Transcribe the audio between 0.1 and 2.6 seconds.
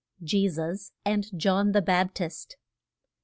JESUS AND JOHN THE BAPTIST.